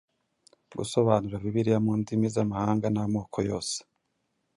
[0.77, 3.77] gusobanura Bibiliya mu ndimi z’amahanga n’amoko yose.